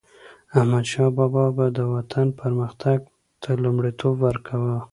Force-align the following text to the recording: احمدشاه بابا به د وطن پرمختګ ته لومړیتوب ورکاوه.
احمدشاه 0.59 1.09
بابا 1.17 1.45
به 1.57 1.65
د 1.77 1.79
وطن 1.93 2.27
پرمختګ 2.41 2.99
ته 3.41 3.49
لومړیتوب 3.63 4.15
ورکاوه. 4.25 4.75